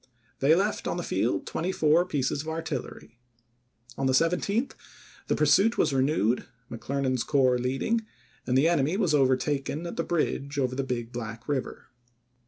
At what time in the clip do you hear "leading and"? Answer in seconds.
7.59-8.57